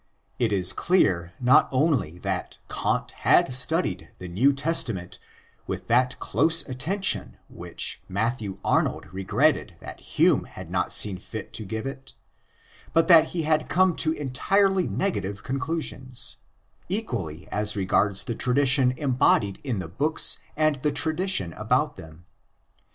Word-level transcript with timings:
It 0.39 0.51
is 0.51 0.73
clear 0.73 1.33
not 1.39 1.69
only 1.71 2.17
that 2.17 2.57
Kant 2.69 3.11
had 3.11 3.53
studied 3.53 4.09
the 4.17 4.27
New 4.27 4.51
Testament 4.51 5.19
with 5.67 5.85
that 5.89 6.17
close 6.17 6.67
attention 6.67 7.37
which 7.49 8.01
Matthew 8.09 8.57
Arnold 8.65 9.13
regretted 9.13 9.75
that 9.79 9.99
Hume 9.99 10.45
had 10.45 10.71
not 10.71 10.91
seen 10.91 11.19
fit 11.19 11.53
to 11.53 11.65
give 11.65 11.83
to 11.83 11.91
it, 11.91 12.15
but 12.93 13.07
that 13.09 13.25
he 13.25 13.43
had 13.43 13.69
come 13.69 13.95
to 13.97 14.11
entirely 14.13 14.87
negative 14.87 15.43
conclusions, 15.43 16.37
equally 16.89 17.47
as 17.49 17.75
regards 17.75 18.23
the 18.23 18.33
tradition 18.33 18.93
embodied 18.97 19.59
in 19.63 19.77
the 19.77 19.87
books 19.87 20.39
and 20.57 20.77
the 20.81 20.91
tradition 20.91 21.53
about 21.53 21.95
them. 21.95 22.25